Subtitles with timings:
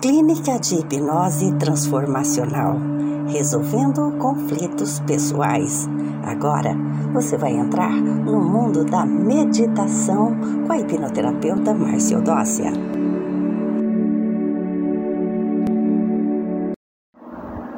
[0.00, 2.76] Clínica de Hipnose Transformacional,
[3.28, 5.88] resolvendo conflitos pessoais.
[6.22, 6.76] Agora
[7.14, 10.36] você vai entrar no mundo da meditação
[10.66, 12.72] com a hipnoterapeuta Márcia Odócia.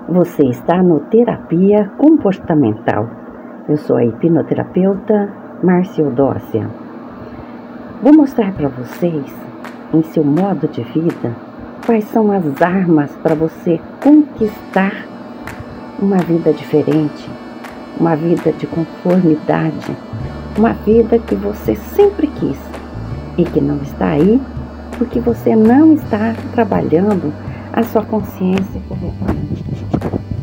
[0.09, 3.09] Você está no Terapia Comportamental.
[3.69, 5.33] Eu sou a hipnoterapeuta
[5.63, 6.69] Márcia Odócia.
[8.03, 9.33] Vou mostrar para vocês,
[9.95, 11.48] em seu modo de vida,
[11.89, 15.07] quais são as armas para você conquistar
[15.99, 17.31] uma vida diferente,
[17.99, 19.97] uma vida de conformidade,
[20.59, 22.59] uma vida que você sempre quis
[23.39, 24.39] e que não está aí
[24.99, 27.33] porque você não está trabalhando
[27.73, 29.65] a sua consciência corretamente.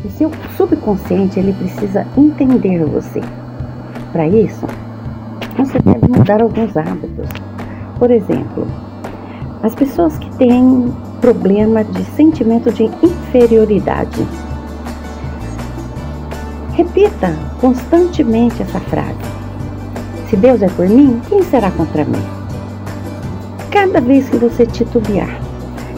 [0.04, 3.20] O seu subconsciente ele precisa entender você.
[4.10, 4.66] Para isso,
[5.56, 7.28] você deve mudar alguns hábitos.
[8.00, 8.66] Por exemplo,
[9.62, 10.92] as pessoas que têm
[11.26, 14.24] problema de sentimento de inferioridade.
[16.72, 19.18] Repita constantemente essa frase.
[20.30, 22.22] Se Deus é por mim, quem será contra mim?
[23.72, 25.40] Cada vez que você titubear,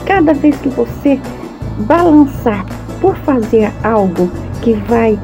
[0.07, 1.21] cada vez que você
[1.81, 2.65] balançar
[2.99, 4.31] por fazer algo
[4.63, 5.19] que vai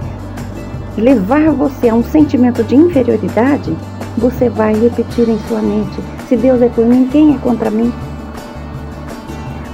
[0.99, 3.75] levar você a um sentimento de inferioridade,
[4.19, 7.91] você vai repetir em sua mente: se Deus é por mim, quem é contra mim?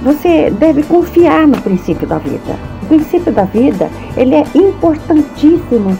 [0.03, 2.55] Você deve confiar no princípio da vida.
[2.81, 5.95] O princípio da vida, ele é importantíssimo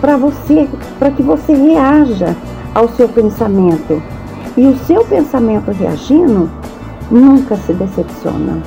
[0.00, 2.34] para você, para que você reaja
[2.74, 4.02] ao seu pensamento.
[4.56, 6.50] E o seu pensamento reagindo
[7.08, 8.60] nunca se decepciona.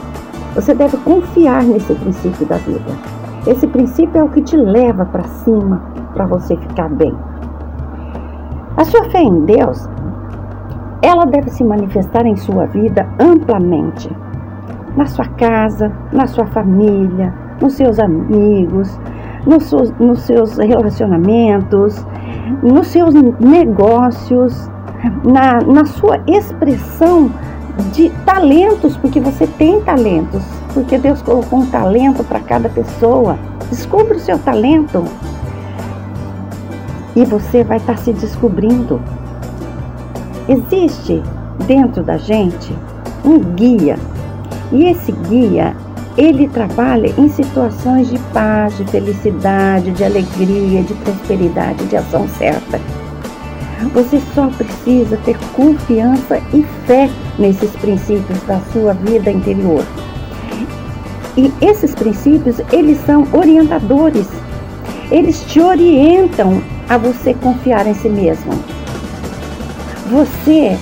[0.56, 2.98] Você deve confiar nesse princípio da vida.
[3.46, 5.82] Esse princípio é o que te leva para cima
[6.14, 7.14] para você ficar bem.
[8.78, 9.90] A sua fé em Deus,
[11.02, 14.10] ela deve se manifestar em sua vida amplamente
[15.00, 19.00] na sua casa, na sua família, nos seus amigos,
[19.48, 22.06] nos seus, nos seus relacionamentos,
[22.62, 24.70] nos seus negócios,
[25.24, 27.32] na, na sua expressão
[27.94, 30.44] de talentos, porque você tem talentos,
[30.74, 33.40] porque Deus colocou um talento para cada pessoa.
[33.70, 35.06] Descubra o seu talento
[37.16, 39.00] e você vai estar tá se descobrindo.
[40.50, 41.24] Existe
[41.66, 42.76] dentro da gente
[43.24, 43.98] um guia
[44.72, 45.76] e esse guia,
[46.18, 52.80] ele trabalha em situações de paz, de felicidade, de alegria, de prosperidade, de ação certa.
[53.94, 59.86] Você só precisa ter confiança e fé nesses princípios da sua vida interior.
[61.38, 64.28] E esses princípios, eles são orientadores.
[65.10, 68.52] Eles te orientam a você confiar em si mesmo.
[70.12, 70.78] Você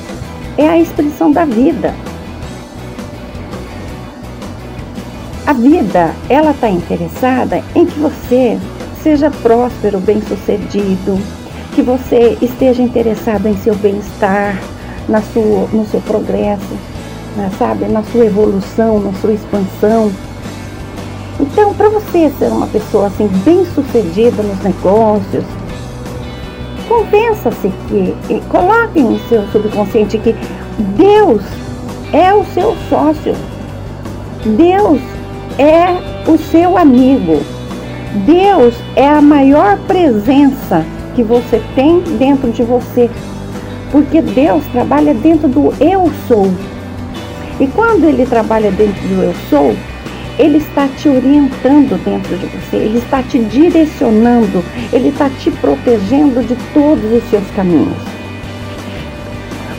[0.58, 1.94] é a expressão da vida.
[5.48, 8.60] A vida, ela está interessada em que você
[9.02, 11.18] seja próspero, bem-sucedido,
[11.74, 14.62] que você esteja interessado em seu bem-estar,
[15.08, 16.76] na sua, no seu progresso,
[17.38, 20.12] né, sabe, na sua evolução, na sua expansão.
[21.40, 25.46] Então, para você ser uma pessoa assim bem-sucedida nos negócios,
[26.90, 30.36] convença-se que, coloque em seu subconsciente que
[30.98, 31.42] Deus
[32.12, 33.34] é o seu sócio.
[34.58, 35.00] Deus
[35.58, 37.42] é o seu amigo.
[38.26, 40.86] Deus é a maior presença
[41.16, 43.10] que você tem dentro de você.
[43.92, 46.52] Porque Deus trabalha dentro do eu sou.
[47.60, 49.76] E quando ele trabalha dentro do eu sou,
[50.38, 54.64] ele está te orientando dentro de você, ele está te direcionando,
[54.94, 57.98] ele está te protegendo de todos os seus caminhos.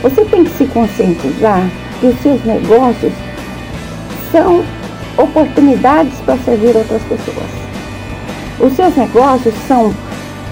[0.01, 1.69] Você tem que se conscientizar
[1.99, 3.13] que os seus negócios
[4.31, 4.63] são
[5.21, 7.47] oportunidades para servir outras pessoas.
[8.59, 9.93] Os seus negócios são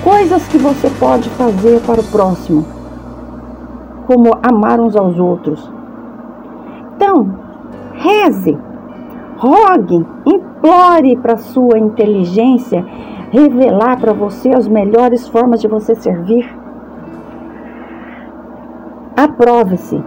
[0.04, 2.66] coisas que você pode fazer para o próximo,
[4.06, 5.70] como amar uns aos outros.
[6.96, 7.34] Então,
[7.94, 8.58] reze,
[9.38, 12.86] rogue, implore para sua inteligência
[13.32, 16.50] revelar para você as melhores formas de você servir.
[19.16, 20.02] Aprove-se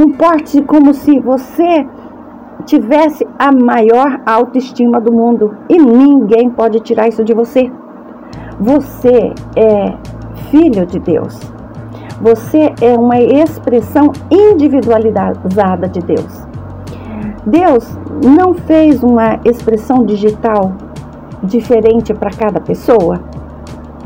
[0.00, 1.86] Comporte-se como se você
[2.64, 7.70] tivesse a maior autoestima do mundo e ninguém pode tirar isso de você.
[8.58, 9.92] Você é
[10.50, 11.38] filho de Deus.
[12.18, 16.46] Você é uma expressão individualizada de Deus.
[17.44, 17.94] Deus
[18.24, 20.72] não fez uma expressão digital
[21.42, 23.20] diferente para cada pessoa?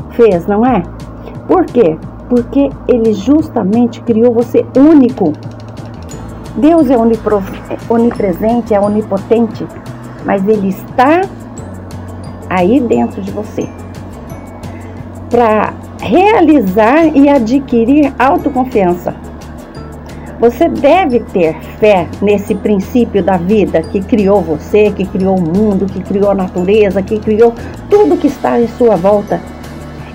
[0.09, 0.83] Fez, não é?
[1.47, 1.97] Por quê?
[2.27, 5.31] Porque ele justamente criou você único.
[6.57, 6.95] Deus é
[7.89, 9.67] onipresente, é onipotente,
[10.23, 11.21] mas Ele está
[12.49, 13.67] aí dentro de você
[15.29, 19.13] para realizar e adquirir autoconfiança.
[20.39, 25.85] Você deve ter fé nesse princípio da vida que criou você, que criou o mundo,
[25.85, 27.53] que criou a natureza, que criou
[27.89, 29.41] tudo que está em sua volta.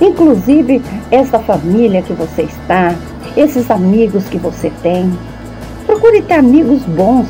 [0.00, 2.94] Inclusive essa família que você está,
[3.36, 5.10] esses amigos que você tem.
[6.00, 7.28] Procure ter amigos bons,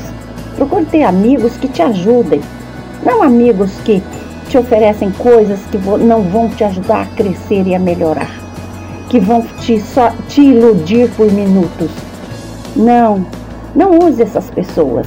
[0.55, 2.39] procure ter amigos que te ajudem,
[3.05, 4.01] não amigos que
[4.47, 8.31] te oferecem coisas que não vão te ajudar a crescer e a melhorar,
[9.09, 11.91] que vão te, só, te iludir por minutos.
[12.73, 13.25] Não,
[13.75, 15.05] não use essas pessoas.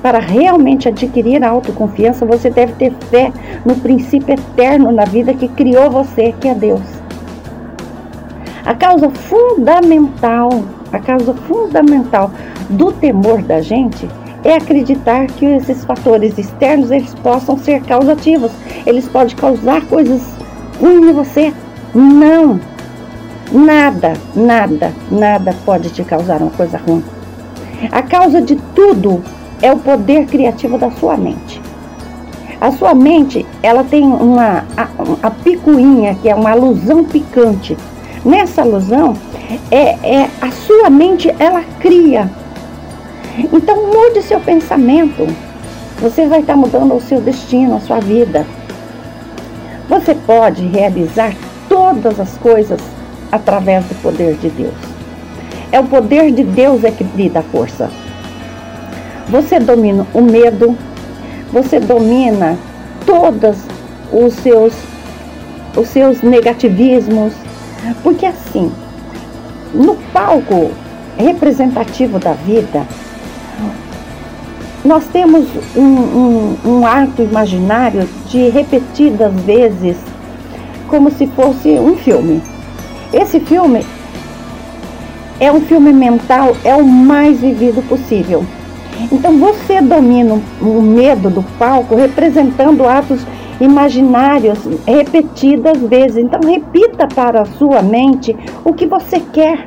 [0.00, 3.32] Para realmente adquirir a autoconfiança, você deve ter fé
[3.64, 6.86] no princípio eterno na vida que criou você, que é Deus.
[8.64, 10.62] A causa fundamental,
[10.92, 12.30] a causa fundamental
[12.70, 14.08] do temor da gente
[14.44, 18.52] é acreditar que esses fatores externos eles possam ser causativos.
[18.86, 20.22] Eles podem causar coisas
[20.78, 21.52] ruins em você.
[21.94, 22.60] Não.
[23.50, 27.02] Nada, nada, nada pode te causar uma coisa ruim.
[27.90, 29.22] A causa de tudo
[29.62, 31.60] é o poder criativo da sua mente.
[32.60, 34.88] A sua mente, ela tem uma a,
[35.22, 37.76] a picuinha, que é uma alusão picante.
[38.24, 39.14] Nessa alusão,
[39.70, 42.30] é, é a sua mente, ela cria
[43.38, 45.26] então mude seu pensamento.
[46.00, 48.46] Você vai estar mudando o seu destino, a sua vida.
[49.88, 51.34] Você pode realizar
[51.68, 52.80] todas as coisas
[53.30, 54.74] através do poder de Deus.
[55.72, 57.90] É o poder de Deus é que lhe dá força.
[59.28, 60.76] Você domina o medo,
[61.52, 62.56] você domina
[63.06, 63.56] todos
[64.12, 64.74] os seus
[65.76, 67.32] os seus negativismos,
[68.02, 68.70] porque assim,
[69.72, 70.70] no palco
[71.16, 72.86] representativo da vida,
[74.84, 79.96] nós temos um, um, um ato imaginário de repetidas vezes,
[80.88, 82.42] como se fosse um filme.
[83.12, 83.84] Esse filme
[85.40, 88.44] é um filme mental, é o mais vivido possível.
[89.10, 93.26] Então você domina o medo do palco representando atos
[93.60, 96.18] imaginários repetidas vezes.
[96.18, 99.64] Então repita para a sua mente o que você quer.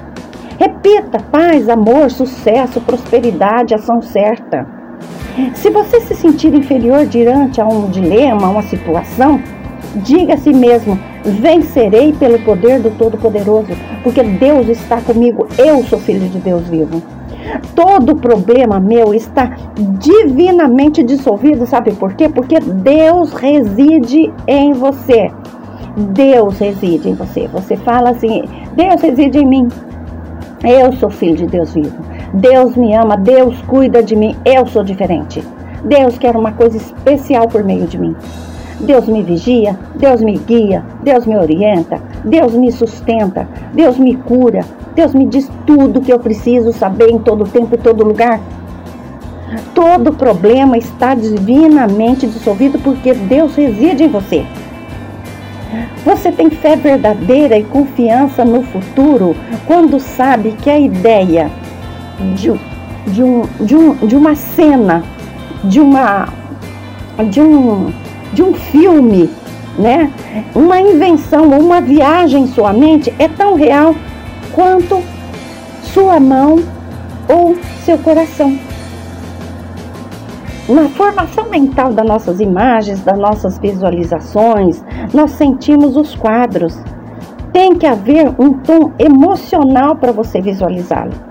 [0.59, 4.76] Repita paz, amor, sucesso, prosperidade, ação certa.
[5.53, 9.39] Se você se sentir inferior diante a um dilema, uma situação,
[9.97, 13.73] diga a si mesmo: vencerei pelo poder do Todo-Poderoso,
[14.03, 17.01] porque Deus está comigo, eu sou filho de Deus vivo.
[17.75, 19.55] Todo problema meu está
[19.99, 22.27] divinamente dissolvido, sabe por quê?
[22.27, 25.31] Porque Deus reside em você.
[25.95, 27.47] Deus reside em você.
[27.47, 28.43] Você fala assim:
[28.75, 29.67] Deus reside em mim.
[30.63, 32.16] Eu sou filho de Deus vivo.
[32.33, 35.43] Deus me ama, Deus cuida de mim, eu sou diferente.
[35.83, 38.15] Deus quer uma coisa especial por meio de mim.
[38.79, 44.63] Deus me vigia, Deus me guia, Deus me orienta, Deus me sustenta, Deus me cura,
[44.93, 48.39] Deus me diz tudo que eu preciso saber em todo tempo e todo lugar.
[49.73, 54.45] Todo problema está divinamente dissolvido porque Deus reside em você.
[56.05, 59.35] Você tem fé verdadeira e confiança no futuro
[59.65, 61.49] quando sabe que a ideia
[62.35, 62.51] de,
[63.11, 65.03] de, um, de, um, de uma cena,
[65.63, 66.27] de uma
[67.23, 67.91] de um,
[68.33, 69.29] de um filme,
[69.77, 70.11] né?
[70.53, 73.95] Uma invenção, uma viagem em sua mente é tão real
[74.53, 75.01] quanto
[75.81, 76.59] sua mão
[77.27, 78.57] ou seu coração.
[80.69, 86.77] Na formação mental das nossas imagens, das nossas visualizações, nós sentimos os quadros.
[87.53, 91.26] Tem que haver um tom emocional para você visualizá-lo.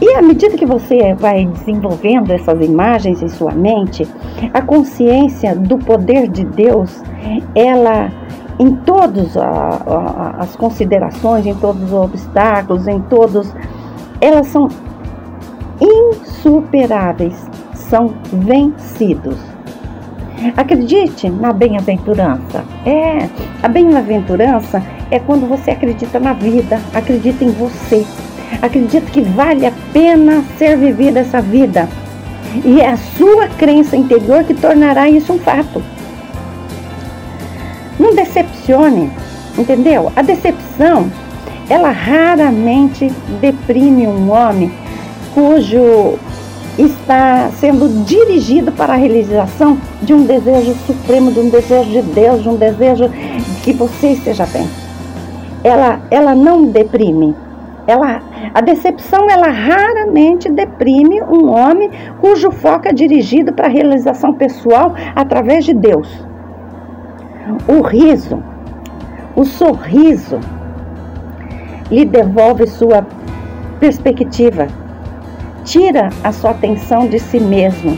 [0.00, 4.06] E à medida que você vai desenvolvendo essas imagens em sua mente,
[4.52, 7.02] a consciência do poder de Deus,
[7.54, 8.10] ela
[8.58, 9.36] em todas
[10.38, 13.54] as considerações, em todos os obstáculos, em todos,
[14.20, 14.68] elas são
[15.80, 17.34] insuperáveis,
[17.74, 19.36] são vencidos.
[20.56, 22.64] Acredite na bem-aventurança.
[22.84, 23.28] É,
[23.62, 28.06] a bem-aventurança é quando você acredita na vida, acredita em você,
[28.62, 31.88] Acredito que vale a pena ser vivida essa vida.
[32.64, 35.82] E é a sua crença interior que tornará isso um fato.
[37.98, 39.10] Não decepcione,
[39.58, 40.12] entendeu?
[40.14, 41.10] A decepção,
[41.68, 44.72] ela raramente deprime um homem
[45.34, 46.18] cujo
[46.78, 52.42] está sendo dirigido para a realização de um desejo supremo, de um desejo de Deus,
[52.42, 53.10] de um desejo
[53.62, 54.68] que você esteja bem.
[55.64, 57.34] Ela, ela não deprime,
[57.86, 58.20] ela,
[58.52, 61.90] a decepção ela raramente deprime um homem
[62.20, 66.26] cujo foco é dirigido para a realização pessoal através de Deus.
[67.68, 68.42] O riso,
[69.36, 70.40] o sorriso,
[71.90, 73.06] lhe devolve sua
[73.78, 74.66] perspectiva,
[75.64, 77.96] tira a sua atenção de si mesmo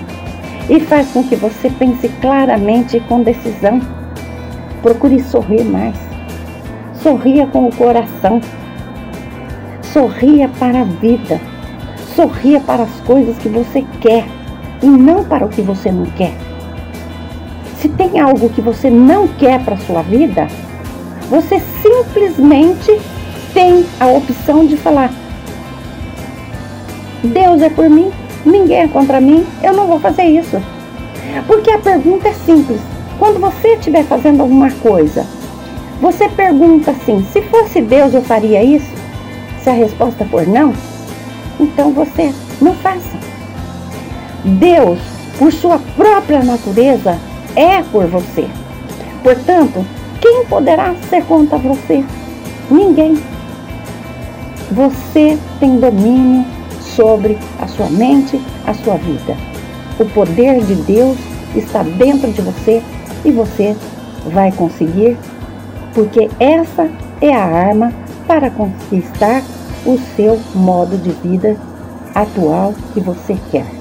[0.68, 3.80] e faz com que você pense claramente e com decisão.
[4.82, 5.96] Procure sorrir mais.
[6.94, 8.40] Sorria com o coração.
[9.92, 11.40] Sorria para a vida.
[12.14, 14.26] Sorria para as coisas que você quer
[14.82, 16.32] e não para o que você não quer.
[17.78, 20.46] Se tem algo que você não quer para a sua vida,
[21.30, 23.00] você simplesmente
[23.54, 25.10] tem a opção de falar:
[27.22, 28.10] Deus é por mim,
[28.44, 30.60] ninguém é contra mim, eu não vou fazer isso.
[31.46, 32.80] Porque a pergunta é simples.
[33.18, 35.26] Quando você estiver fazendo alguma coisa,
[36.00, 39.07] você pergunta assim: se fosse Deus eu faria isso?
[39.68, 40.72] Se a resposta for não,
[41.60, 43.18] então você não faça.
[44.42, 44.98] Deus,
[45.38, 47.18] por sua própria natureza,
[47.54, 48.48] é por você.
[49.22, 49.84] Portanto,
[50.22, 52.02] quem poderá ser contra você?
[52.70, 53.18] Ninguém.
[54.70, 56.46] Você tem domínio
[56.80, 59.36] sobre a sua mente, a sua vida.
[60.00, 61.18] O poder de Deus
[61.54, 62.82] está dentro de você
[63.22, 63.76] e você
[64.32, 65.18] vai conseguir,
[65.92, 66.88] porque essa
[67.20, 67.92] é a arma
[68.26, 69.42] para conquistar
[69.84, 71.56] o seu modo de vida
[72.14, 73.77] atual que você quer.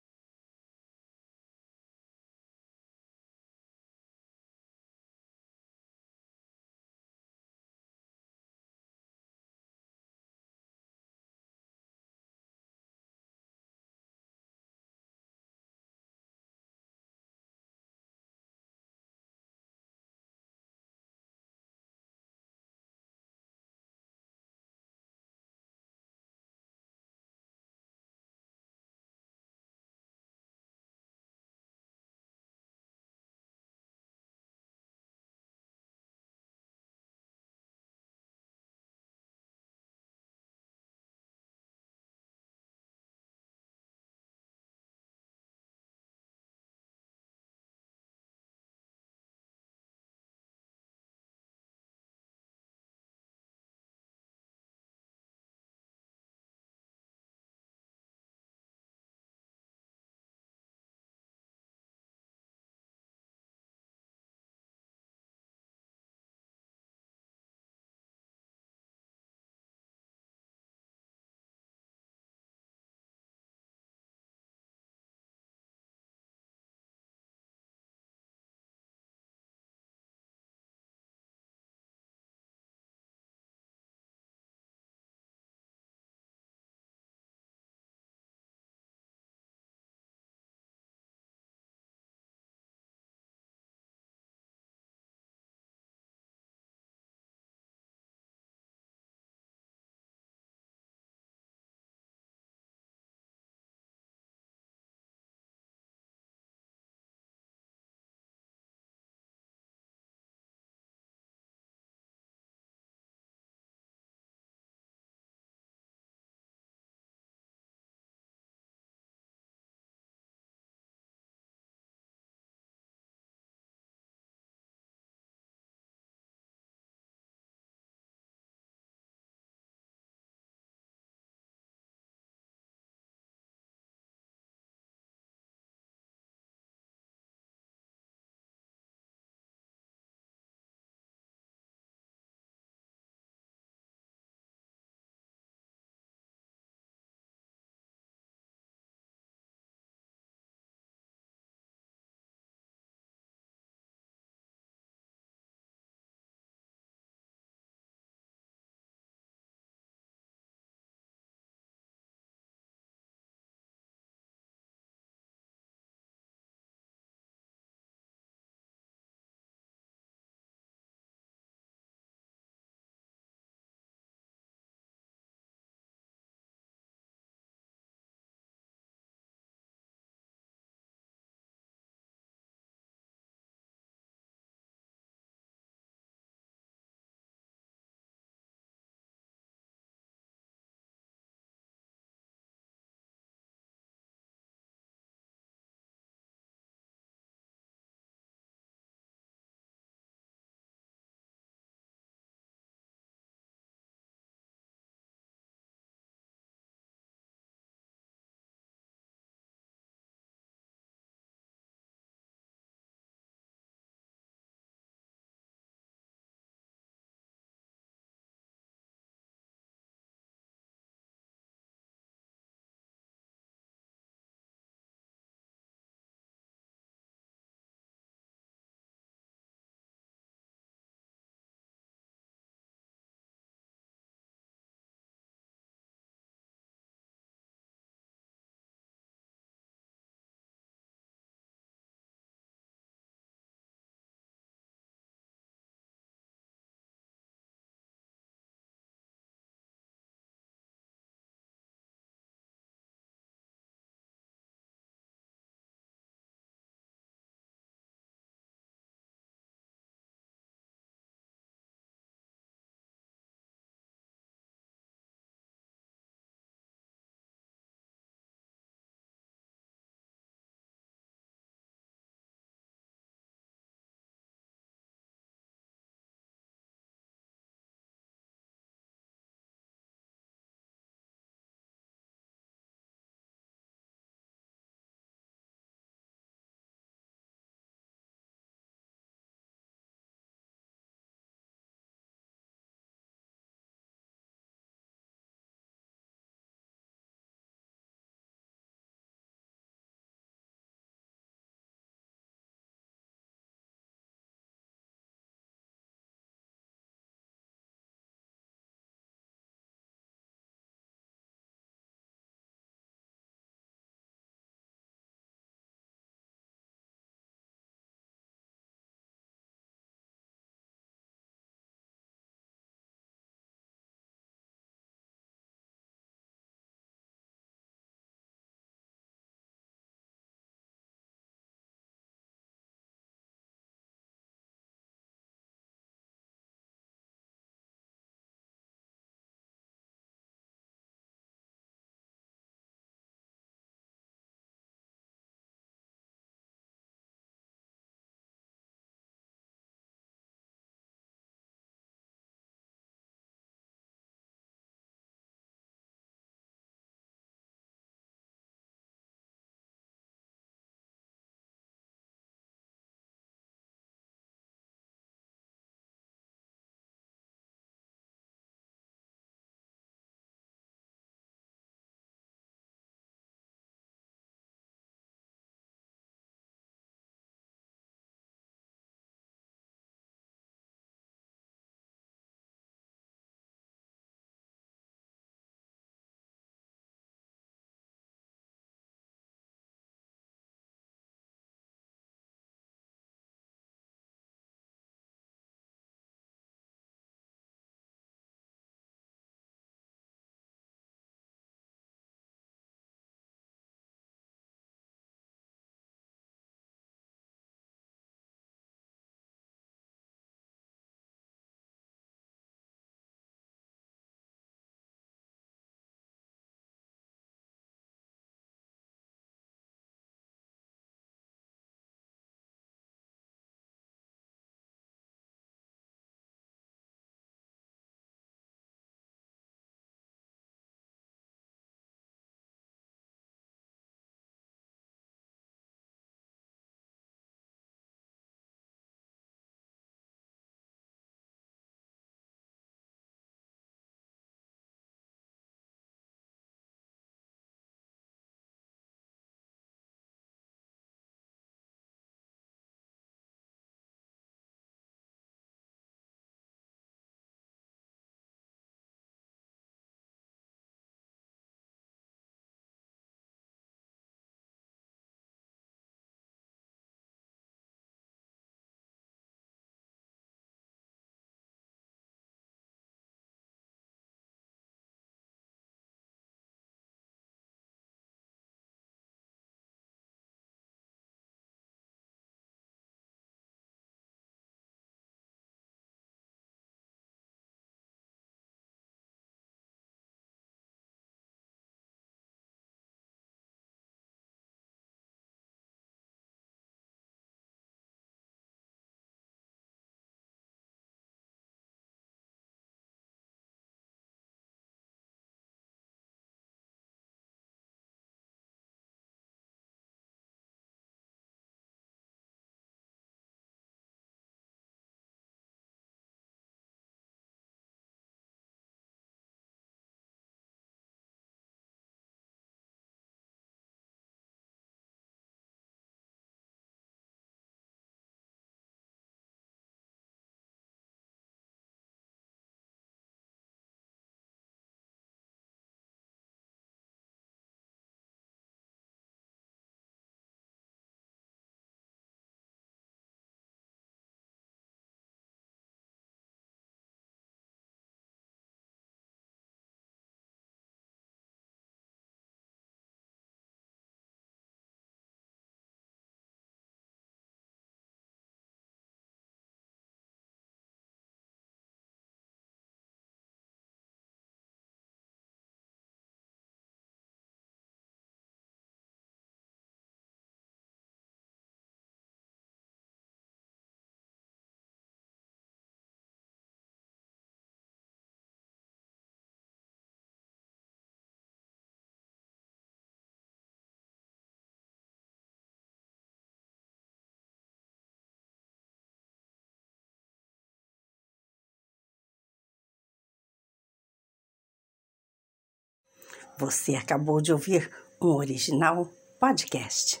[596.40, 598.88] Você acabou de ouvir um original
[599.20, 600.00] podcast.